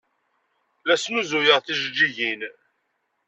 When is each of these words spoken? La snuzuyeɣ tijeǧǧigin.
La 0.87 0.95
snuzuyeɣ 0.97 1.59
tijeǧǧigin. 1.61 2.41